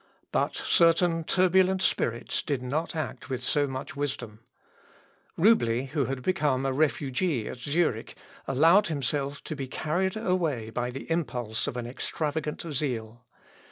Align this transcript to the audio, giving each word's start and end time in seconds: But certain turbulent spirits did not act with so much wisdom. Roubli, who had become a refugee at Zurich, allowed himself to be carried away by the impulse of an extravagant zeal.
But 0.31 0.55
certain 0.55 1.23
turbulent 1.23 1.83
spirits 1.83 2.41
did 2.41 2.63
not 2.63 2.95
act 2.95 3.29
with 3.29 3.43
so 3.43 3.67
much 3.67 3.95
wisdom. 3.95 4.39
Roubli, 5.37 5.91
who 5.93 6.05
had 6.05 6.23
become 6.23 6.65
a 6.65 6.73
refugee 6.73 7.47
at 7.47 7.59
Zurich, 7.59 8.15
allowed 8.47 8.87
himself 8.87 9.43
to 9.43 9.55
be 9.55 9.67
carried 9.67 10.17
away 10.17 10.71
by 10.71 10.89
the 10.89 11.07
impulse 11.11 11.67
of 11.67 11.77
an 11.77 11.85
extravagant 11.85 12.63
zeal. 12.73 13.27